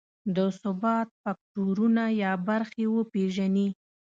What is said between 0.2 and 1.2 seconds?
د ثبات